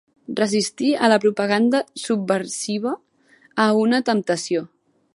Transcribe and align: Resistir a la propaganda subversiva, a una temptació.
Resistir 0.37 0.89
a 1.07 1.09
la 1.11 1.19
propaganda 1.25 1.83
subversiva, 2.05 2.97
a 3.67 3.71
una 3.87 4.05
temptació. 4.13 4.69